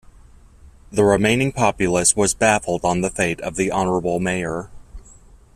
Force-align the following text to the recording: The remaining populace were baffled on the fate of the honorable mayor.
The 0.91 1.03
remaining 1.03 1.51
populace 1.51 2.15
were 2.15 2.25
baffled 2.39 2.83
on 2.83 3.01
the 3.01 3.11
fate 3.11 3.39
of 3.41 3.55
the 3.55 3.69
honorable 3.69 4.19
mayor. 4.19 4.71